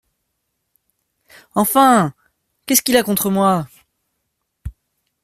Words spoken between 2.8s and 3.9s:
qu’il a contre moi?